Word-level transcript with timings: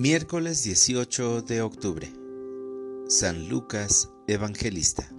Miércoles 0.00 0.62
18 0.62 1.42
de 1.42 1.60
octubre. 1.60 2.08
San 3.08 3.48
Lucas 3.48 4.08
Evangelista. 4.28 5.12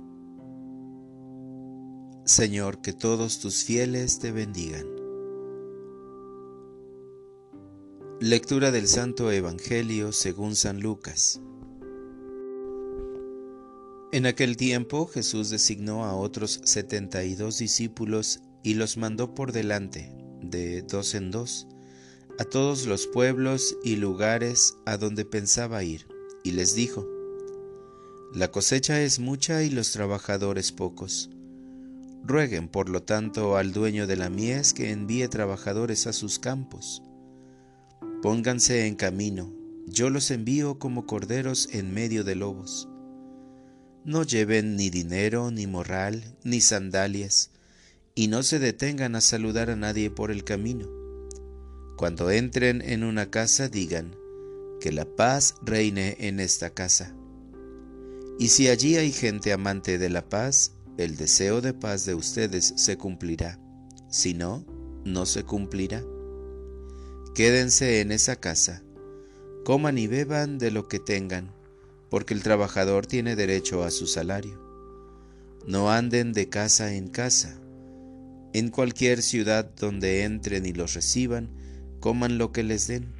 Señor, 2.23 2.79
que 2.79 2.93
todos 2.93 3.41
tus 3.41 3.65
fieles 3.65 4.19
te 4.19 4.31
bendigan. 4.31 4.85
Lectura 8.21 8.71
del 8.71 8.87
Santo 8.87 9.29
Evangelio 9.33 10.13
según 10.13 10.55
San 10.55 10.79
Lucas. 10.79 11.41
En 14.13 14.25
aquel 14.27 14.55
tiempo 14.55 15.07
Jesús 15.07 15.49
designó 15.49 16.05
a 16.05 16.15
otros 16.15 16.61
setenta 16.63 17.25
y 17.25 17.35
dos 17.35 17.57
discípulos 17.57 18.39
y 18.63 18.75
los 18.75 18.95
mandó 18.95 19.35
por 19.35 19.51
delante, 19.51 20.15
de 20.41 20.83
dos 20.83 21.15
en 21.15 21.31
dos, 21.31 21.67
a 22.39 22.45
todos 22.45 22.85
los 22.85 23.05
pueblos 23.05 23.75
y 23.83 23.97
lugares 23.97 24.77
a 24.85 24.95
donde 24.95 25.25
pensaba 25.25 25.83
ir, 25.83 26.07
y 26.41 26.51
les 26.51 26.73
dijo, 26.73 27.05
La 28.33 28.49
cosecha 28.49 29.01
es 29.01 29.19
mucha 29.19 29.61
y 29.61 29.69
los 29.69 29.91
trabajadores 29.91 30.71
pocos. 30.71 31.29
Rueguen, 32.23 32.69
por 32.69 32.87
lo 32.87 33.03
tanto, 33.03 33.57
al 33.57 33.73
dueño 33.73 34.07
de 34.07 34.15
la 34.15 34.29
mies 34.29 34.73
que 34.73 34.91
envíe 34.91 35.27
trabajadores 35.27 36.07
a 36.07 36.13
sus 36.13 36.39
campos. 36.39 37.03
Pónganse 38.21 38.87
en 38.87 38.95
camino, 38.95 39.53
yo 39.85 40.09
los 40.09 40.31
envío 40.31 40.79
como 40.79 41.05
corderos 41.05 41.67
en 41.73 41.93
medio 41.93 42.23
de 42.23 42.35
lobos. 42.35 42.87
No 44.05 44.23
lleven 44.23 44.77
ni 44.77 44.89
dinero, 44.89 45.51
ni 45.51 45.67
morral, 45.67 46.37
ni 46.45 46.61
sandalias, 46.61 47.51
y 48.15 48.29
no 48.29 48.43
se 48.43 48.59
detengan 48.59 49.17
a 49.17 49.21
saludar 49.21 49.69
a 49.69 49.75
nadie 49.75 50.09
por 50.09 50.31
el 50.31 50.45
camino 50.45 50.98
cuando 51.99 52.31
entren 52.31 52.81
en 52.81 53.03
una 53.03 53.29
casa 53.29 53.67
digan, 53.67 54.15
que 54.79 54.93
la 54.93 55.03
paz 55.03 55.55
reine 55.61 56.15
en 56.19 56.39
esta 56.39 56.69
casa. 56.69 57.13
Y 58.39 58.47
si 58.47 58.69
allí 58.69 58.95
hay 58.95 59.11
gente 59.11 59.51
amante 59.51 59.97
de 59.97 60.09
la 60.09 60.29
paz, 60.29 60.71
el 60.97 61.17
deseo 61.17 61.59
de 61.59 61.73
paz 61.73 62.05
de 62.05 62.15
ustedes 62.15 62.73
se 62.77 62.97
cumplirá. 62.97 63.59
Si 64.09 64.33
no, 64.33 64.65
no 65.03 65.25
se 65.25 65.43
cumplirá. 65.43 66.01
Quédense 67.35 67.99
en 67.99 68.13
esa 68.13 68.37
casa, 68.37 68.81
coman 69.65 69.97
y 69.97 70.07
beban 70.07 70.57
de 70.57 70.71
lo 70.71 70.87
que 70.87 70.99
tengan, 70.99 71.53
porque 72.09 72.33
el 72.33 72.43
trabajador 72.43 73.07
tiene 73.07 73.35
derecho 73.35 73.83
a 73.83 73.91
su 73.91 74.07
salario. 74.07 74.57
No 75.67 75.91
anden 75.91 76.31
de 76.31 76.47
casa 76.47 76.93
en 76.93 77.09
casa. 77.09 77.59
En 78.53 78.69
cualquier 78.69 79.21
ciudad 79.21 79.69
donde 79.75 80.23
entren 80.23 80.65
y 80.65 80.71
los 80.71 80.93
reciban, 80.93 81.58
coman 81.99 82.37
lo 82.37 82.51
que 82.51 82.63
les 82.63 82.87
den, 82.87 83.13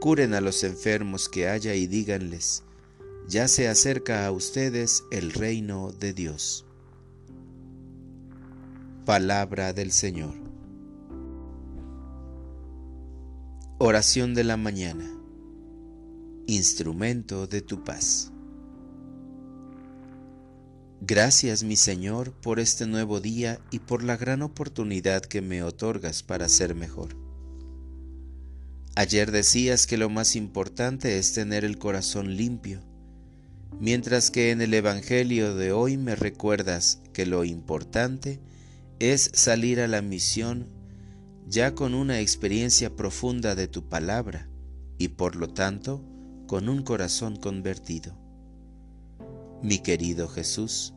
curen 0.00 0.34
a 0.34 0.40
los 0.40 0.64
enfermos 0.64 1.28
que 1.28 1.48
haya 1.48 1.74
y 1.74 1.86
díganles, 1.86 2.62
ya 3.28 3.48
se 3.48 3.68
acerca 3.68 4.26
a 4.26 4.32
ustedes 4.32 5.04
el 5.10 5.32
reino 5.32 5.92
de 5.92 6.12
Dios. 6.12 6.66
Palabra 9.04 9.72
del 9.72 9.92
Señor. 9.92 10.34
Oración 13.78 14.34
de 14.34 14.44
la 14.44 14.56
mañana. 14.56 15.10
Instrumento 16.46 17.46
de 17.46 17.60
tu 17.60 17.84
paz. 17.84 18.30
Gracias 21.00 21.64
mi 21.64 21.76
Señor 21.76 22.32
por 22.32 22.60
este 22.60 22.86
nuevo 22.86 23.20
día 23.20 23.60
y 23.70 23.80
por 23.80 24.02
la 24.02 24.16
gran 24.16 24.40
oportunidad 24.40 25.22
que 25.22 25.42
me 25.42 25.62
otorgas 25.62 26.22
para 26.22 26.48
ser 26.48 26.74
mejor. 26.74 27.23
Ayer 28.96 29.32
decías 29.32 29.88
que 29.88 29.96
lo 29.96 30.08
más 30.08 30.36
importante 30.36 31.18
es 31.18 31.32
tener 31.32 31.64
el 31.64 31.78
corazón 31.78 32.36
limpio, 32.36 32.80
mientras 33.80 34.30
que 34.30 34.52
en 34.52 34.62
el 34.62 34.72
Evangelio 34.72 35.56
de 35.56 35.72
hoy 35.72 35.96
me 35.96 36.14
recuerdas 36.14 37.00
que 37.12 37.26
lo 37.26 37.44
importante 37.44 38.40
es 39.00 39.32
salir 39.34 39.80
a 39.80 39.88
la 39.88 40.00
misión 40.00 40.68
ya 41.48 41.74
con 41.74 41.92
una 41.92 42.20
experiencia 42.20 42.94
profunda 42.94 43.56
de 43.56 43.66
tu 43.66 43.88
palabra 43.88 44.48
y 44.96 45.08
por 45.08 45.34
lo 45.34 45.48
tanto 45.48 46.04
con 46.46 46.68
un 46.68 46.84
corazón 46.84 47.34
convertido. 47.34 48.16
Mi 49.60 49.78
querido 49.78 50.28
Jesús, 50.28 50.94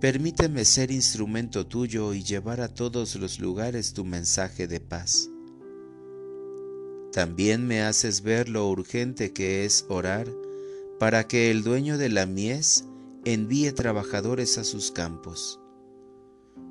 permíteme 0.00 0.64
ser 0.64 0.92
instrumento 0.92 1.66
tuyo 1.66 2.14
y 2.14 2.22
llevar 2.22 2.60
a 2.60 2.68
todos 2.68 3.16
los 3.16 3.40
lugares 3.40 3.94
tu 3.94 4.04
mensaje 4.04 4.68
de 4.68 4.78
paz. 4.78 5.28
También 7.16 7.66
me 7.66 7.80
haces 7.80 8.20
ver 8.20 8.50
lo 8.50 8.68
urgente 8.68 9.32
que 9.32 9.64
es 9.64 9.86
orar 9.88 10.28
para 10.98 11.26
que 11.26 11.50
el 11.50 11.62
dueño 11.62 11.96
de 11.96 12.10
la 12.10 12.26
mies 12.26 12.84
envíe 13.24 13.72
trabajadores 13.72 14.58
a 14.58 14.64
sus 14.64 14.90
campos. 14.90 15.58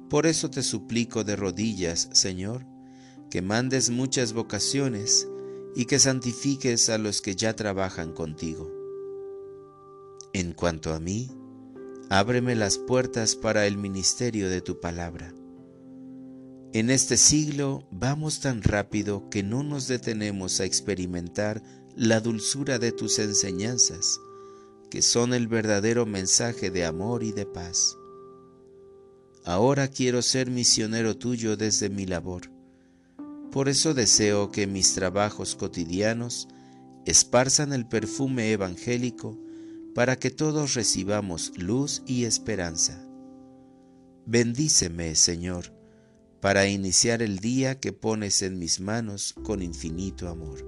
Por 0.07 0.27
eso 0.27 0.51
te 0.51 0.61
suplico 0.61 1.23
de 1.23 1.35
rodillas, 1.35 2.09
Señor, 2.13 2.63
que 3.31 3.41
mandes 3.41 3.89
muchas 3.89 4.33
vocaciones 4.33 5.27
y 5.75 5.85
que 5.85 5.97
santifiques 5.97 6.89
a 6.89 6.99
los 6.99 7.23
que 7.23 7.35
ya 7.35 7.55
trabajan 7.55 8.13
contigo. 8.13 8.71
En 10.31 10.53
cuanto 10.53 10.93
a 10.93 10.99
mí, 10.99 11.31
ábreme 12.11 12.53
las 12.53 12.77
puertas 12.77 13.35
para 13.35 13.65
el 13.65 13.77
ministerio 13.77 14.47
de 14.47 14.61
tu 14.61 14.79
palabra 14.79 15.33
en 16.75 16.89
este 16.89 17.15
siglo 17.15 17.87
vamos 17.89 18.41
tan 18.41 18.61
rápido 18.61 19.29
que 19.29 19.43
no 19.43 19.63
nos 19.63 19.87
detenemos 19.87 20.59
a 20.59 20.65
experimentar 20.65 21.63
la 21.95 22.19
dulzura 22.19 22.79
de 22.79 22.91
tus 22.91 23.17
enseñanzas, 23.17 24.19
que 24.91 25.01
son 25.01 25.33
el 25.33 25.47
verdadero 25.47 26.05
mensaje 26.05 26.71
de 26.71 26.83
amor 26.83 27.23
y 27.23 27.31
de 27.31 27.45
paz. 27.45 27.95
Ahora 29.45 29.87
quiero 29.87 30.21
ser 30.21 30.51
misionero 30.51 31.15
tuyo 31.15 31.55
desde 31.55 31.89
mi 31.89 32.05
labor. 32.05 32.51
Por 33.53 33.69
eso 33.69 33.93
deseo 33.93 34.51
que 34.51 34.67
mis 34.67 34.95
trabajos 34.95 35.55
cotidianos 35.55 36.49
esparzan 37.05 37.71
el 37.71 37.87
perfume 37.87 38.51
evangélico 38.51 39.39
para 39.93 40.17
que 40.17 40.29
todos 40.29 40.73
recibamos 40.73 41.53
luz 41.57 42.03
y 42.05 42.25
esperanza. 42.25 43.01
Bendíceme, 44.25 45.15
Señor, 45.15 45.74
para 46.45 46.67
iniciar 46.67 47.23
el 47.23 47.39
día 47.39 47.79
que 47.79 47.91
pones 47.91 48.43
en 48.43 48.59
mis 48.59 48.79
manos 48.79 49.33
con 49.45 49.63
infinito 49.63 50.29
amor. 50.29 50.63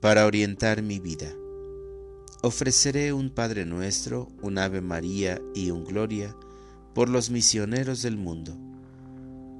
Para 0.00 0.24
orientar 0.24 0.80
mi 0.80 1.00
vida, 1.00 1.30
ofreceré 2.42 3.12
un 3.12 3.28
Padre 3.28 3.66
Nuestro, 3.66 4.28
un 4.40 4.56
Ave 4.56 4.80
María 4.80 5.38
y 5.54 5.70
un 5.70 5.84
Gloria 5.84 6.34
por 6.94 7.10
los 7.10 7.28
misioneros 7.28 8.00
del 8.00 8.16
mundo. 8.16 8.56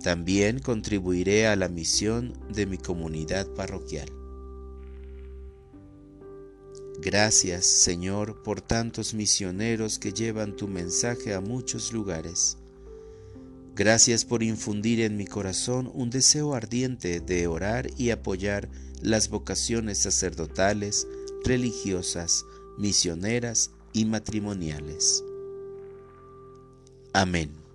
También 0.03 0.59
contribuiré 0.59 1.47
a 1.47 1.55
la 1.55 1.69
misión 1.69 2.33
de 2.51 2.65
mi 2.65 2.79
comunidad 2.79 3.47
parroquial. 3.49 4.09
Gracias, 7.03 7.67
Señor, 7.67 8.43
por 8.43 8.63
tantos 8.63 9.13
misioneros 9.13 9.99
que 9.99 10.15
llevan 10.15 10.57
tu 10.57 10.67
mensaje 10.67 11.35
a 11.35 11.43
muchos 11.43 11.93
lugares 11.93 12.57
Gracias 13.77 14.25
por 14.25 14.43
infundir 14.43 15.03
en 15.03 15.19
mi 15.19 15.27
corazón 15.27 15.91
un 15.93 16.09
deseo 16.09 16.55
ardiente 16.55 17.21
de 17.21 17.47
orar 17.47 17.91
y 17.99 18.09
apoyar 18.09 18.71
las 19.03 19.29
vocaciones 19.29 19.99
sacerdotales, 19.99 21.07
religiosas, 21.45 22.47
misioneras 22.79 23.73
y 23.93 24.07
matrimoniales. 24.07 25.23
Amén. 27.13 27.66